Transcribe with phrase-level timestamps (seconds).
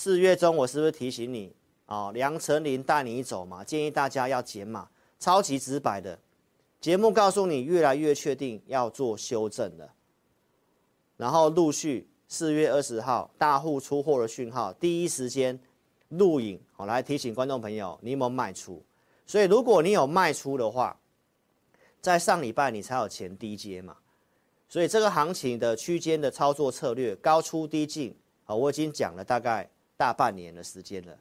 [0.00, 1.52] 四月中我是不是提醒你
[1.86, 2.12] 啊？
[2.14, 6.16] 杨丞琳带你走嘛，建议大家要减码，超级直白的
[6.80, 9.92] 节目告诉你，越来越确定要做修正了。
[11.16, 15.58] 然后陆续四月二十号大户出货的讯号，第一时间
[16.10, 18.80] 录影，好来提醒观众朋友，你有没有卖出？
[19.26, 20.96] 所以如果你有卖出的话，
[22.00, 23.96] 在上礼拜你才有钱低接嘛。
[24.68, 29.68] 所以这个行情的区间的操作策略，高出低进啊，我已经讲了大概
[29.98, 31.14] 大半年的时间了。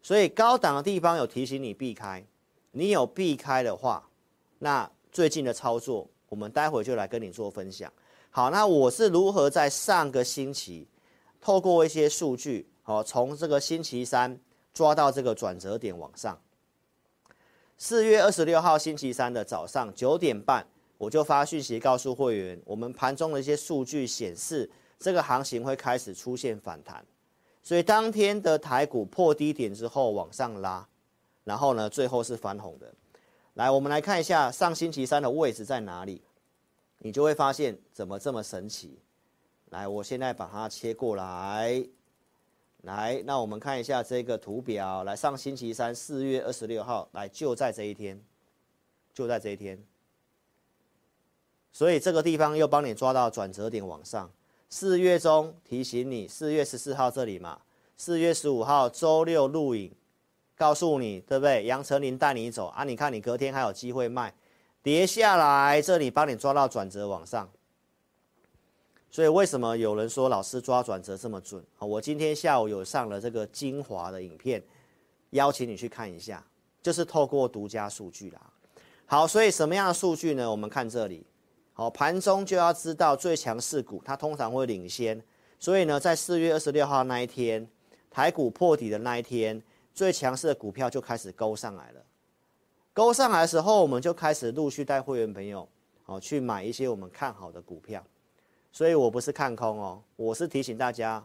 [0.00, 2.24] 所以高档的地方有提醒你避开，
[2.70, 4.08] 你有避开的话，
[4.60, 7.92] 那最近的操作，我们待会就来跟你做分享。
[8.30, 10.86] 好，那我是如何在上个星期
[11.40, 14.38] 透过一些数据，好，从这个星期三
[14.72, 16.40] 抓到这个转折点往上。
[17.76, 20.66] 四月二十六号星期三的早上九点半，
[20.96, 27.04] 我就发讯息告诉会员，我们盘中的一些数据显示，这个行情会开始出现反弹，
[27.70, 30.84] 所以当天的台股破低点之后往上拉，
[31.44, 32.92] 然后呢，最后是翻红的。
[33.54, 36.20] 来，我们来看一下上星期三的位置在哪里。
[36.98, 38.98] 你就会发现怎么这么神奇，
[39.66, 41.86] 来，我现在把它切过来，
[42.82, 48.20] 来，那我们看一下这个图表，来，上星期三四月二十六号，来，就在这一天，
[49.14, 49.80] 就在这一天，
[51.70, 54.28] 所以这个地方又帮你抓到转折点往上。
[54.72, 57.60] 四月中提醒你，四月十四号这里嘛，
[58.02, 59.92] 四月十五号周六录影，
[60.56, 61.66] 告诉你对不对？
[61.66, 64.32] 杨丞琳带你走啊，你看你隔天还有机会卖。
[64.82, 67.46] 跌下来，这里帮你抓到转折往上，
[69.10, 71.84] 所以为什么有人说老师抓转折这么准啊？
[71.84, 74.62] 我今天下午有上了这个精华的影片，
[75.32, 76.42] 邀请你去看一下，
[76.82, 78.40] 就是透过独家数据啦。
[79.04, 80.50] 好，所以什么样的数据呢？
[80.50, 81.26] 我们看这里，
[81.74, 85.22] 好，盘中就要知道最强势股，它通常会领先，
[85.58, 87.68] 所以呢，在四月二十六号那一天，
[88.10, 89.62] 台股破底的那一天，
[89.94, 92.04] 最强势的股票就开始勾上来了。
[92.92, 95.66] 勾上来的时候，我们就开始陆续带会员朋友，
[96.06, 98.04] 哦，去买一些我们看好的股票。
[98.72, 101.24] 所以我不是看空哦，我是提醒大家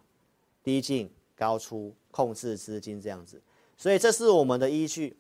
[0.64, 3.42] 低进高出，控制资金这样子。
[3.76, 5.18] 所以这是我们的依据。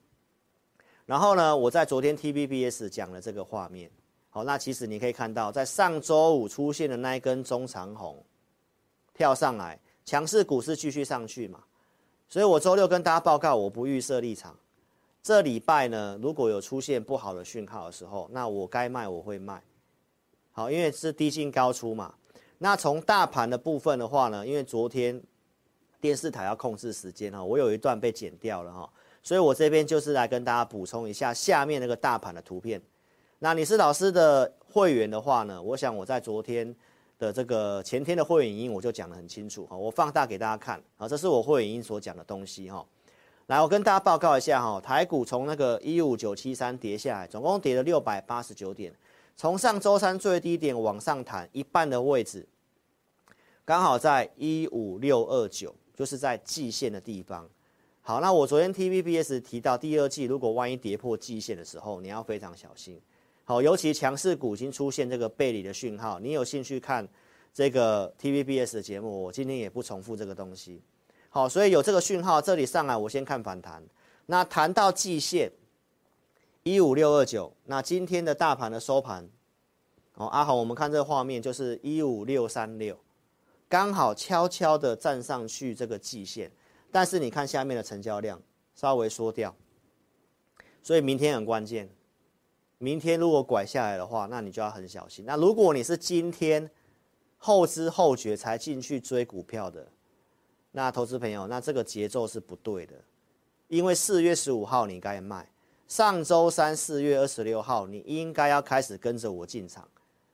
[1.05, 3.91] 然后呢，我在昨天 T B B S 讲了这个画面。
[4.29, 8.23] 好，那其实你可以看到，在上周五出现的那一根中长红
[9.13, 11.63] 跳上来，强势股市继续上去嘛。
[12.29, 14.55] 所以我周六跟大家报告，我不预设立场。
[15.21, 19.61] 这礼拜呢，如果有出现不好的讯号的时候，那我该卖我会卖，
[20.51, 22.13] 好，因为是低进高出嘛。
[22.59, 25.19] 那从大盘的部分的话呢，因为昨天
[25.99, 28.89] 电视台要控制时间哈，我有一段被剪掉了哈，
[29.23, 32.81] 所以我这边就是来跟大家补充一下下面那个大盘的图片。
[33.39, 36.73] 那你是老师的会员的话呢，我想我在昨天
[37.17, 42.85] 的这个前天的会影音我就讲得很清楚哈，我放大给大家看啊，这是我会影音所讲的东西哈。
[43.47, 48.91] 来，我跟大家报告一下哈，台股从那个一五九七三跌下来，总共跌了六百八十九点，
[49.35, 52.47] 从上周三最低点往上弹一半的位置，
[53.63, 57.47] 刚好在一五六二九，就是在季线的地方。
[58.01, 62.99] 好，那我昨天 TVBS 提到，第二季如果万一跌破季线的时候，你要非常小心。
[63.47, 67.07] 好，尤其强势股已经出现这个背离的讯号，你有兴趣看
[67.53, 70.81] 这个 TVBS 的节目，我今天也不重复这个东西。
[71.29, 73.83] 好，所以有这个讯号，这里上来我先看反弹。
[74.25, 75.51] 那谈到季线
[76.63, 79.29] 一五六二九，那今天的大盘的收盘，
[80.15, 82.99] 哦，阿豪，我们看这个画面就是一五六三六，
[83.69, 86.51] 刚好悄悄的站上去这个季线，
[86.91, 88.41] 但是你看下面的成交量
[88.73, 89.55] 稍微缩掉，
[90.81, 91.87] 所以明天很关键。
[92.77, 95.25] 明天如果拐下来的话，那你就要很小心。
[95.25, 96.69] 那如果你是今天
[97.37, 99.87] 后知后觉才进去追股票的，
[100.71, 102.95] 那投资朋友，那这个节奏是不对的，
[103.67, 105.49] 因为四月十五号你该卖，
[105.87, 109.87] 上周三四月二十六号你应该要开始跟着我进场。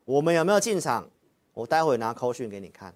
[0.05, 1.07] 我们有没有进场？
[1.53, 2.93] 我待会拿扣讯给你看。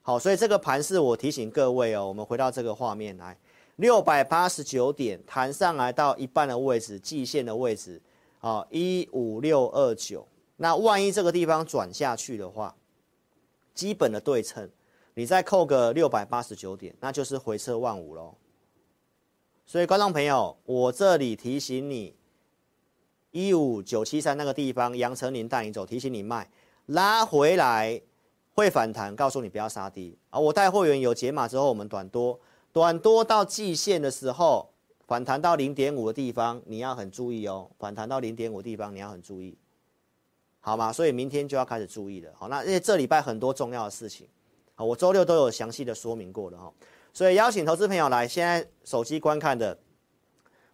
[0.00, 3.36] 好，所以这个盘是我提醒各位哦，我们回到这个画面来，
[3.76, 8.00] 六百八十九点弹上来到一半的位置，季线的位置，
[8.42, 10.28] 啊，一五六二九。
[10.56, 12.76] 那万一这个地方转下去的话，
[13.74, 14.70] 基本的对称。
[15.14, 18.34] 你再扣个六百八十九点，那就是回撤万五喽。
[19.66, 22.16] 所以观众朋友，我这里提醒你，
[23.30, 26.50] 一五九七三那个地方，杨丞琳带你走，提醒你卖，
[26.86, 28.00] 拉回来
[28.54, 30.40] 会反弹，告诉你不要杀低啊。
[30.40, 32.40] 我带会员有解码之后，我们短多，
[32.72, 34.71] 短多到季线的时候，
[35.12, 37.70] 反弹到零点五的地方，你要很注意哦。
[37.78, 39.54] 反弹到零点五地方，你要很注意，
[40.58, 40.90] 好吗？
[40.90, 42.32] 所以明天就要开始注意了。
[42.34, 44.26] 好，那因为这礼拜很多重要的事情。
[44.74, 46.72] 好我周六都有详细的说明过的哈，
[47.12, 49.76] 所以邀请投资朋友来，现在手机观看的，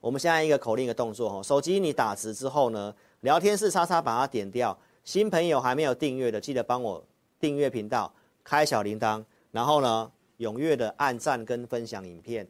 [0.00, 4.78] 我们现在一个口令一个动作哈，手机你打直之后呢，聊天室叉叉把它点掉。
[5.02, 7.04] 新朋友还没有订阅的，记得帮我
[7.40, 8.14] 订阅频道，
[8.44, 12.46] 开小铃铛，然后呢，踊跃的按赞跟分享影片，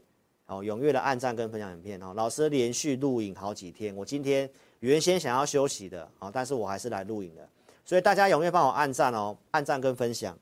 [0.49, 2.13] 哦，踊跃的按赞跟分享影片哦。
[2.17, 4.51] 老师连续录影好几天，我今天
[4.81, 7.47] 原先想要休息的，哦，但是我还是来录影的，
[7.85, 10.37] 所以大家踊跃帮我按赞哦，按赞跟分享，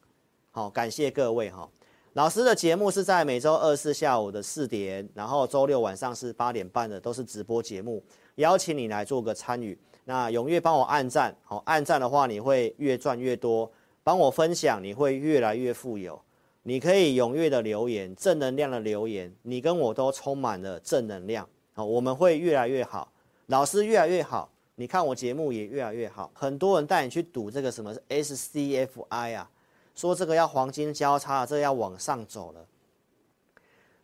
[0.53, 1.69] 好，感谢各位哈。
[2.13, 8.03] 老师的节目是在每周二四下午的四点，然后周六晚上是八点半的，都是直播节目，
[8.37, 9.77] 邀请你来做个参与。
[10.05, 13.71] 那踊跃帮我按赞，好，按赞的话你会越赚越多，
[14.05, 16.19] 帮我分享你会越来越富有。
[16.69, 23.13] 你可以踊跃的留言，正能量的留言，你跟我都充满了正能量，好，我们会越来越好，
[23.47, 26.29] 老师越来越好，你看我节目也越来越好。
[26.35, 29.49] 很多人带你去赌这个什么 SCFI 啊。
[29.95, 32.67] 说这个要黄金交叉，这个要往上走了。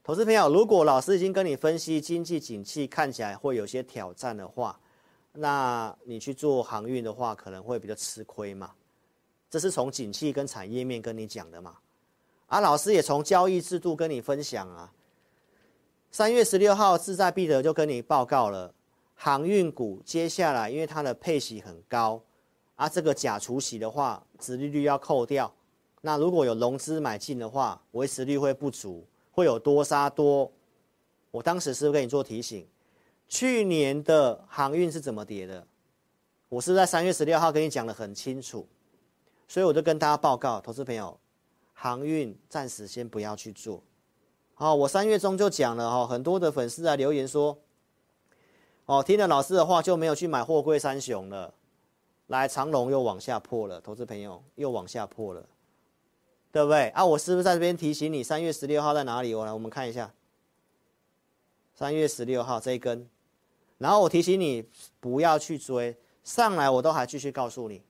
[0.05, 4.79] 投资朋友，如果老师已经跟你分析经济景气看起来会有些挑战的话，
[5.33, 8.71] 那你去做航运的话，可能会比较吃亏嘛。
[9.51, 11.77] 这是从景气跟产业面跟你讲的嘛。
[12.53, 14.93] 啊，老师也从交易制度跟你分享啊。
[16.11, 18.75] 三月十六号志在必得就跟你报告了，
[19.15, 22.23] 航运股接下来因为它的配息很高，
[22.77, 25.51] 啊，这个假除息的话，殖利率要扣掉。
[26.03, 30.53] 那如果有融资买进的话，维持率会不足，会有多杀多。
[31.31, 32.69] 我当时是不是跟你做提醒？
[33.29, 35.67] 去年的航运是怎么跌的？
[36.51, 38.69] 我是在三月十六号跟你讲得很清楚，
[39.49, 41.19] 所以我就跟大家报告，投资朋友，
[41.83, 43.83] 航运暂时先不要去做。
[44.55, 47.59] 好，我三月中就讲了哈，很多的粉丝来留言说，
[48.87, 51.53] 哦，听了老师的话就没有去买货柜三雄了。
[52.29, 55.45] 来，长龙又往下破了，投资朋友又往下破了。
[56.53, 57.05] 对不对啊？
[57.05, 59.35] 我是不是在这边提醒你，三月十六号在哪里？
[59.35, 60.15] 我来，我们看一下，
[61.75, 63.09] 三月十六号这一根，
[63.79, 64.65] 然后我提醒你
[65.01, 67.83] 不要去追，上来我都还继续告诉你，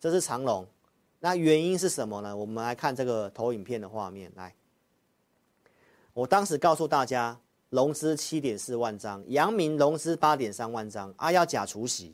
[0.00, 0.66] 这是长龙，
[1.24, 2.36] 那原因是什么呢？
[2.36, 4.52] 我们来看这个投影片的画面，来，
[6.12, 7.38] 我当时告诉大家，
[7.70, 12.12] 融资七点四万张，阳明融资八点三万张，啊，要假除息，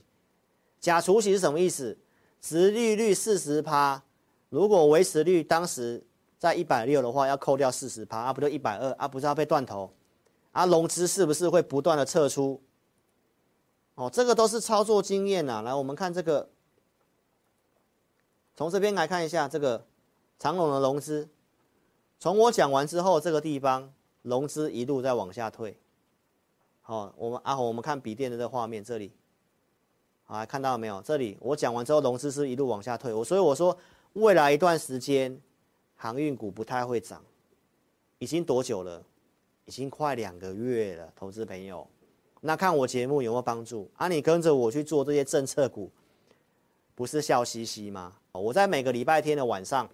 [0.79, 1.97] 假除息是什么意思？
[2.43, 4.03] 殖利率四十趴。
[4.51, 6.05] 如果维持率当时
[6.39, 9.91] 在一百六的话，要扣掉四十趴，啊不就一百二啊，不是要被断头，
[10.53, 12.61] 啊融资是不是会不断的撤出？
[13.95, 15.63] 哦，这个都是操作经验呐。
[15.63, 16.47] 来，我们看这个，
[18.59, 19.87] 从这边来看一下这个
[20.37, 21.29] 长龙的融资，
[22.19, 25.79] 从我讲完之后，这个地方融资一路在往下退。
[26.81, 29.13] 好，我们啊，我们看笔电的这画面这里，
[30.25, 31.01] 好，看到了没有？
[31.03, 33.15] 这里我讲完之后，融资是一路往下退。
[33.15, 33.79] 我所以我说。
[34.15, 35.41] 未来一段时间，
[35.95, 37.23] 航运股不太会涨，
[38.19, 39.01] 已经多久了？
[39.67, 41.87] 已经快两个月了，投资朋友。
[42.41, 43.89] 那看我节目有没有帮助？
[43.97, 45.93] 啊，你跟着我去做这些政策股，
[46.97, 48.15] 不是笑嘻嘻吗？
[48.33, 49.89] 我在每个礼拜天的晚上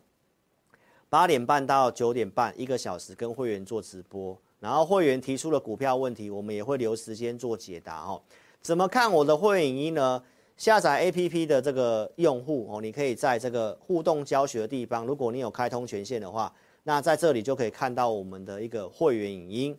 [1.09, 8.21] 八点半到九点半，一个小时跟会员做直播，然后会员提出了股票问题，我们也会留时间做解答哦。
[8.61, 10.23] 怎么看我的会员影音呢？
[10.57, 16.53] 下载 APP 的这个用户哦，你可以在这个互动教学的地方，如果你有开通权限的话，
[16.85, 19.79] 那在这里就可以看到我们的一个会员影音。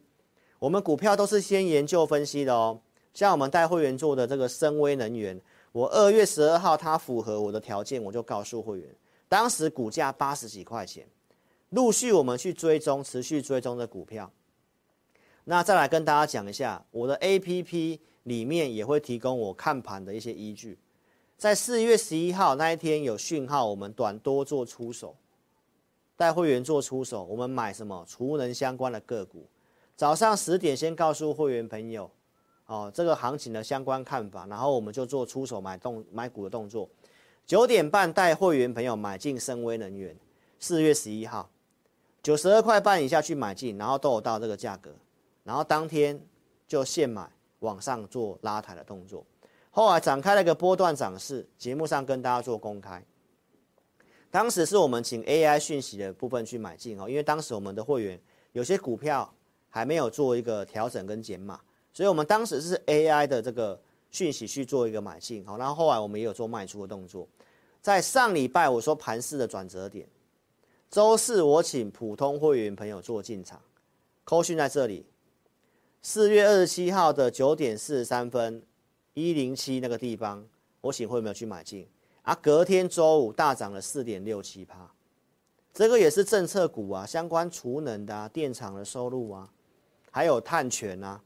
[0.60, 2.80] 我们股票都是先研究分析的哦，
[3.14, 5.40] 像我们带会员做的这个森崴能源，
[5.76, 8.96] 我二月十二号它符合我的条件，我就告诉会员，
[9.28, 11.06] 当时股价八十几块钱，
[11.72, 14.32] 陆续我们去追踪，持续追踪的股票。
[15.44, 18.00] 那再来跟大家讲一下我的 APP。
[18.26, 20.80] 里面也会提供我看盘的一些依据，
[21.38, 25.16] 在四月十一号那一天有讯号，我们短多做出手，
[26.18, 29.48] 带会员做出手，我们买什么储能相关的个股，
[29.96, 32.10] 早上十点先告诉会员朋友，
[32.66, 36.90] 哦，这个行情的相关看法，然后我们就做出手买动买股的动作，
[37.46, 40.16] 九点半带会员朋友买进森崴能源，
[40.60, 41.50] 四月十一号
[42.24, 44.92] 九十二块半以下去买进，然后都有到这个价格，
[45.44, 46.20] 然后当天
[46.68, 47.30] 就现买。
[47.60, 49.26] 往上做拉抬的动作，
[49.72, 53.04] 后来展开了一个波段涨势，节目上跟大家做公开。
[54.30, 59.34] 当时是我们请 AI 讯息的部分去买进哦，因为当时我们的会员有些股票
[59.70, 61.60] 还没有做一个调整跟减码，
[61.96, 63.80] 所以我们当时是 AI 的这个
[64.12, 67.26] 讯息去做一个买进好，然后后来我们也有做卖出的动作。
[67.82, 70.06] 在上礼拜我说盘势的转折点，
[70.92, 73.62] 周四我请普通会员朋友做进场，
[74.26, 75.06] 扣讯在这里。
[76.02, 78.62] 四月二十七号的九点四十三分，
[79.14, 80.46] 一零七那个地方，
[80.82, 81.88] 我请会没有去买进
[82.24, 82.36] 啊？
[82.36, 84.92] 隔天周五大涨了四点六七趴，
[85.74, 89.50] 这个也是政策股啊，相关储能的啊，电厂的收入啊，
[90.12, 91.20] 还有碳权啊，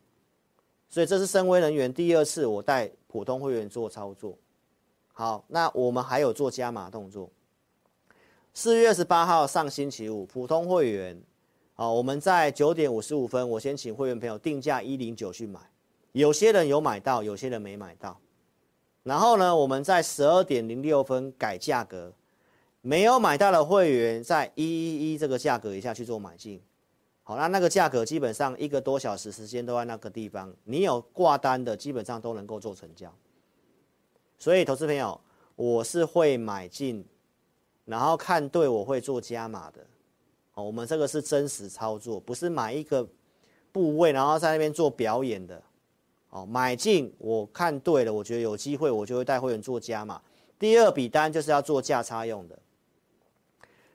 [0.90, 4.38] 所以这是深威能源第二次我带普通会员做操作。
[5.14, 7.30] 好，那我们还有做加码动作。
[8.54, 11.22] 四月二十八号上星期五，普通会员，
[11.76, 15.60] 好，我们在九点五十五分，我先请会员朋友定价一零九去买，
[16.14, 18.20] 有些人有买到，有些人没买到。
[19.04, 22.14] 然后呢，我们在十二点零六分改价格。
[22.82, 26.62] 没有买到的会员，在一一一这个价格以下去做买进，
[27.30, 33.14] 好，那那个价格基本上一个多小时时间都在那个地方，你有挂单的基本上都能够做成交。
[34.40, 35.22] 所以，投资朋友，
[35.56, 37.06] 我是会买进，
[37.86, 39.86] 然后看对我会做加码的。
[40.56, 43.08] 哦，我们这个是真实操作，不是买一个
[43.72, 45.62] 部位然后在那边做表演的。
[46.32, 50.20] 哦，买进我看对了，我觉得有机会，我就会带会员做加码。
[50.58, 52.58] 第二笔单就是要做价差用的。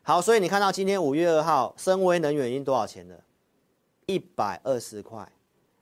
[0.06, 3.18] 好，所以你看到今天五月二号，深威能源已经多少钱了？
[4.04, 5.26] 一百二十块。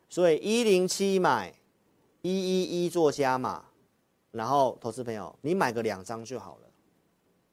[0.08, 1.52] 所以一零七买，
[2.20, 3.64] 一一一做加码，
[4.30, 6.68] 然后投资朋友，你买个两张就好了，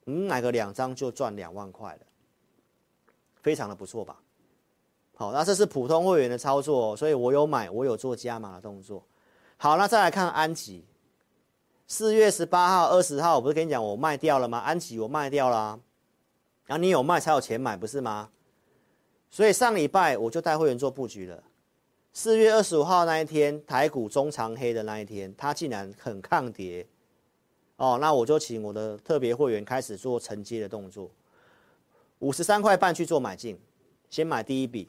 [0.03, 2.01] 你买个两张就赚两万块了，
[3.41, 4.19] 非常的不错吧？
[5.15, 9.03] 好，那这是普通会员的操作，所以我有买，我有做加码的动作。
[9.57, 10.85] 好，那再来看安吉，
[11.87, 14.59] 四月十八号、二十号，我不是跟你讲我卖掉了吗？
[14.59, 15.79] 安吉我卖掉了啊。
[16.69, 18.29] 然后你有卖才有钱买，不是吗？
[19.31, 21.43] 所以上礼拜我就带会员做布局了。
[22.13, 26.85] 四月二十五号那一天，台股中长黑的那一天，它竟然很抗跌。
[27.77, 31.09] 哦，那我就请我的特别会员开始做承接的动作，
[32.19, 33.59] 五十三块半去做买进，
[34.07, 34.87] 先买第一笔。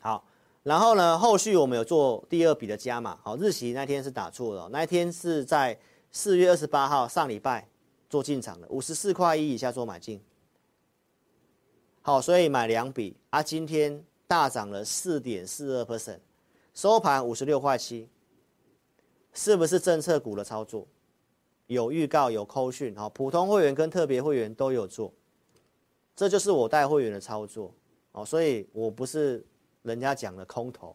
[0.00, 0.24] 好，
[0.62, 3.18] 然后呢，后续我们有做第二笔的加码。
[3.24, 5.76] 好，日期那天是打错了，那一天是在
[6.12, 7.66] 四月二十八号上礼拜
[8.08, 10.20] 做进场的，五十四块一以下做买进。
[12.06, 16.20] 好，所以买两笔啊，今天大涨了四点四二 percent，
[16.72, 18.08] 收盘五十六块七，
[19.32, 20.86] 是不是政策股的操作？
[21.66, 25.12] 有预告，有扣讯，好，普通会员跟特别会员都有做，
[26.14, 27.74] 这就是我带会员的操作，
[28.12, 29.44] 哦，所以我不是
[29.82, 30.94] 人家讲的空头，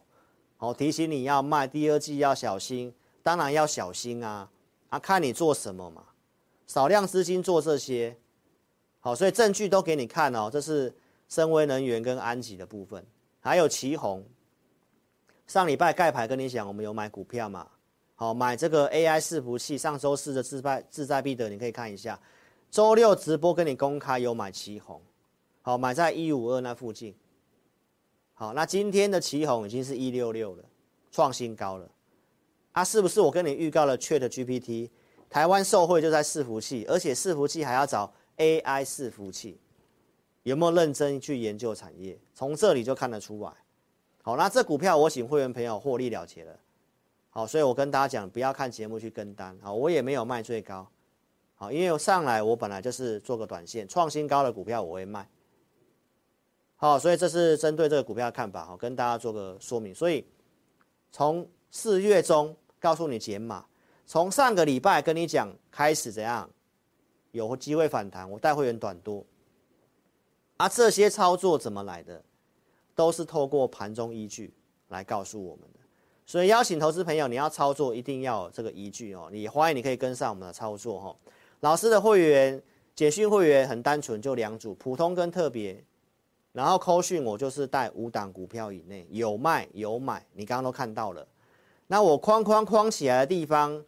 [0.56, 4.50] 好，提醒你要卖，第二季要小心，当然要小心啊，
[4.88, 6.06] 啊，看你做什么嘛，
[6.68, 8.16] 少量资金做这些，
[9.02, 10.96] 好，所以证据都给你看哦，这是。
[11.32, 13.02] 深威能源跟安吉的部分，
[13.40, 14.22] 还有奇鋐。
[15.48, 17.66] 上礼拜盖牌跟你讲，我们有买股票嘛？
[18.16, 19.78] 好，买这个 AI 伺服器。
[19.78, 22.20] 上周四的自在自在必得，你可以看一下。
[22.70, 25.00] 周六直播跟你公开有买奇鋐，
[25.62, 27.16] 好，买在一五二那附近。
[28.34, 30.66] 好，那今天的奇鋐已经是一六六了，
[31.14, 31.90] 创新高了。
[32.74, 34.90] 啊，是不是我跟你预告了 ChatGPT？
[35.30, 39.58] 台湾受惠就在伺服器，而且伺服器还要找 AI 伺服器。
[40.44, 42.20] 有没有认真去研究产业？
[42.34, 43.52] 从这里就看得出来。
[44.24, 46.60] 好，那这股票我请会员朋友获利了结了。
[47.30, 49.58] 好，所以我跟大家讲，不要看节目去跟单。
[49.62, 50.88] 好，我也没有卖最高。
[51.56, 55.28] 好，因为上来我本来就是做个短线，创新高的股票我会卖。
[56.76, 58.66] 好，所以这是针对这个股票看法。
[58.66, 59.94] 好，跟大家做个说明。
[59.94, 60.26] 所以
[61.12, 63.66] 从四月中告诉你减码，
[64.06, 66.50] 从上个礼拜跟你讲开始怎样
[67.32, 69.26] 有机会反弹，我带会员短多。
[70.62, 72.22] 而、啊、这些操作怎么来的，
[72.94, 74.54] 都是透过盘中依据
[74.90, 75.80] 来告诉我们的。
[76.24, 79.28] 所以邀请投资朋友，你要操作一定要有这个依据哦。
[79.32, 81.16] 你欢迎你可以跟上我们的操作哈。
[81.62, 82.62] 老师的会员
[82.94, 85.84] 简讯会员很单纯，就两组，普通跟特别。
[86.52, 91.28] 然后扣讯我就是带五档股票以内，有卖有买，你刚刚都看到了。
[91.88, 93.84] 那我框框框起来的地方，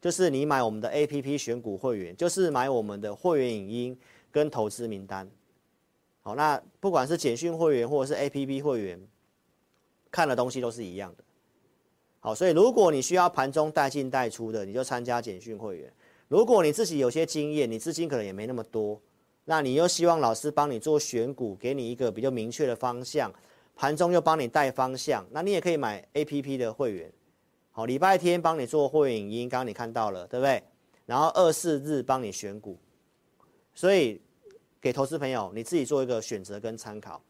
[0.00, 3.98] 就是你买我们的 APP 选股会员，就是买我们的会员影音
[4.30, 5.28] 跟投资名单。
[6.24, 9.08] 好，那不管是简讯会员或者是 APP 会员，
[10.08, 11.24] 看的东西都是一样的。
[12.20, 15.92] 好，所以如果你需要盘中带进带出的，你就参加简讯会员。
[16.28, 19.02] 如果你自己有些经验，你资金可能也没那么多，
[19.46, 23.32] 那你又希望老师帮你做选股，给你一个比较明确的方向，
[23.74, 27.12] 盘中又帮你带方向，那你也可以买 APP 的会员。
[27.72, 30.62] 好，礼拜天帮你做会影音，刚刚你看到了，对不对？
[31.04, 32.78] 然后二四日帮你选股，
[33.74, 34.22] 所以。
[34.82, 37.22] 给投资朋友，你自己做一个选择跟参考。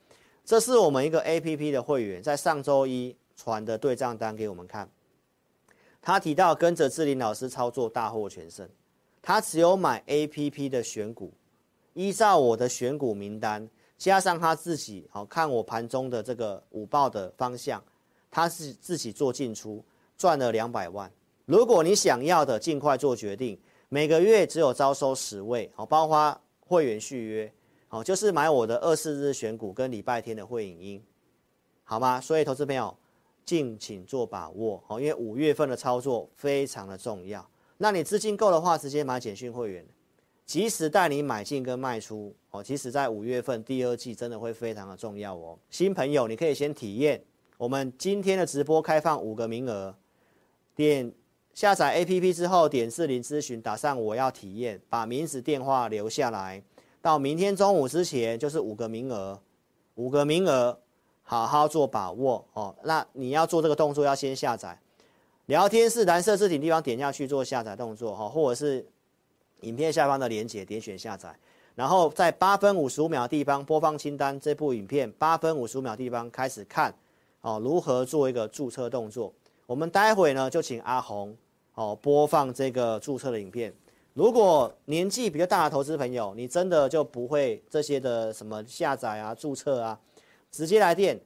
[0.43, 4.89] 这是我们一个 APP 的会员在上周一传的对账单给我们看。
[6.01, 8.67] 他提到跟着志林老师操作大获全胜，
[9.21, 11.31] 他只有买 APP 的选股，
[11.93, 13.69] 依照我的选股名单，
[13.99, 17.85] 加上他自己好看我盘中的这个午报的方向，
[18.31, 19.85] 他是自己做进出，
[20.17, 21.13] 赚了两百万。
[21.45, 23.61] 如果你想要的，尽快做决定。
[23.91, 26.41] 每个月只有招收十位，好，包括。
[26.73, 27.53] 会员续约，
[27.87, 31.03] 好，就是买我的二四日选股跟礼拜天的会影音，
[31.85, 32.19] 好吗？
[32.19, 32.97] 所以投资朋友
[33.45, 37.47] 敬请做把握哦，因为五月份的操作非常的重要。
[37.77, 39.85] 那你资金够的话，直接买简讯会员，
[40.47, 42.65] 及时带你买进跟卖出哦。
[42.65, 45.59] 其实，在五月份第二季真的会非常的重要哦。
[45.69, 47.23] 新朋友，你可以先体验
[47.59, 49.95] 我们今天的直播开放五个名额，
[50.75, 51.13] 点
[51.55, 56.63] 下载 APP 之后，点四零咨询，打上我要体验，把名字电话留下来。
[57.03, 59.39] 到明天中午之前就是五个名额，
[59.97, 60.79] 五个名额，
[61.23, 62.75] 好好做把握哦。
[62.85, 64.79] 那你要做这个动作，要先下载
[65.47, 68.87] 聊天室蓝色字体地方点下去做下载动作哈，或者是
[69.61, 71.37] 影片下方的连接点选下载，
[71.75, 76.95] 然后在八分五十五秒的地方播放清单这部影片，八分五十五秒的地方开始看
[77.43, 79.33] 哦，如何做一个注册动作。
[79.67, 81.35] 我们待会呢就请阿红
[81.75, 83.73] 哦播放这个注册的影片。
[84.15, 89.99] 如果年纪比较大的投资朋友，你真的就不会这些的什么下载啊、注册啊，
[90.51, 91.19] 直接来电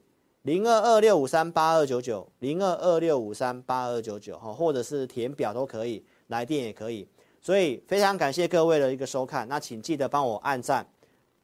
[0.43, 7.05] 零二二六五三八二九九零二二六五三八二九九哈，或者是填表都可以，来电也可以。
[7.41, 10.87] 所以非常感谢各位的一个收看，那请记得帮我按赞、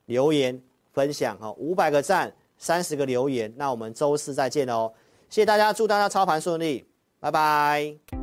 [0.05, 0.61] 留言、
[0.93, 4.91] 分享哈，五百个赞、三十个留言，那我们周四再见哦，
[5.29, 6.85] 谢谢大家，祝大家操盘顺利，
[7.19, 8.22] 拜拜。